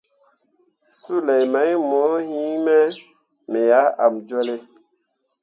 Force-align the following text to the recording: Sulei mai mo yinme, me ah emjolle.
Sulei 0.99 1.45
mai 1.53 1.71
mo 1.89 2.01
yinme, 2.31 2.77
me 3.51 3.61
ah 3.81 3.89
emjolle. 4.05 4.55